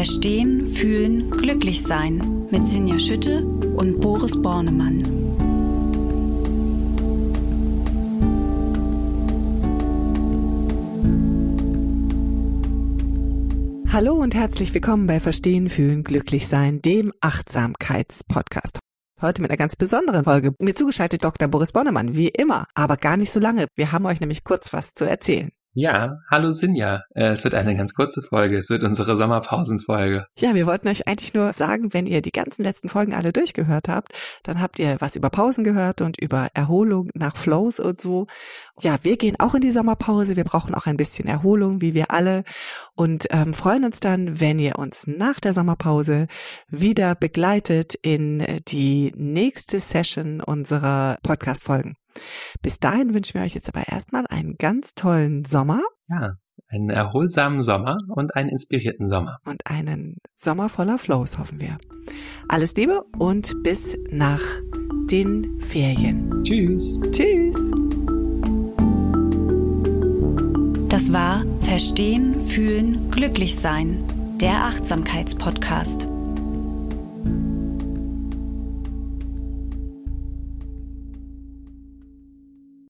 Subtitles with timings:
[0.00, 5.02] Verstehen, Fühlen, Glücklich-Sein mit Sinja Schütte und Boris Bornemann.
[13.92, 18.78] Hallo und herzlich willkommen bei Verstehen, Fühlen, Glücklich-Sein, dem Achtsamkeitspodcast.
[19.20, 20.54] Heute mit einer ganz besonderen Folge.
[20.60, 21.46] Mir zugeschaltet Dr.
[21.48, 23.66] Boris Bornemann, wie immer, aber gar nicht so lange.
[23.76, 25.50] Wir haben euch nämlich kurz was zu erzählen.
[25.72, 27.04] Ja, hallo Sinja.
[27.14, 28.58] Äh, es wird eine ganz kurze Folge.
[28.58, 30.26] Es wird unsere Sommerpausenfolge.
[30.36, 33.88] Ja, wir wollten euch eigentlich nur sagen, wenn ihr die ganzen letzten Folgen alle durchgehört
[33.88, 34.12] habt,
[34.42, 38.26] dann habt ihr was über Pausen gehört und über Erholung nach Flows und so.
[38.80, 40.34] Ja, wir gehen auch in die Sommerpause.
[40.34, 42.42] Wir brauchen auch ein bisschen Erholung, wie wir alle.
[42.96, 46.26] Und ähm, freuen uns dann, wenn ihr uns nach der Sommerpause
[46.66, 51.99] wieder begleitet in die nächste Session unserer Podcast-Folgen.
[52.62, 55.82] Bis dahin wünschen wir euch jetzt aber erstmal einen ganz tollen Sommer.
[56.08, 56.34] Ja,
[56.68, 59.38] einen erholsamen Sommer und einen inspirierten Sommer.
[59.44, 61.78] Und einen Sommer voller Flows, hoffen wir.
[62.48, 64.42] Alles Liebe und bis nach
[65.10, 66.42] den Ferien.
[66.44, 67.00] Tschüss.
[67.10, 67.56] Tschüss.
[70.88, 74.04] Das war Verstehen, Fühlen, Glücklich-Sein,
[74.40, 76.08] der Achtsamkeitspodcast.